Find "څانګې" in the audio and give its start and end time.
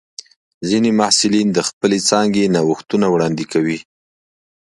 2.09-2.51